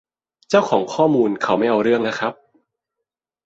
[0.49, 2.33] เจ้าของข้อมูลเขาไม่เอาเรื่องนะครับ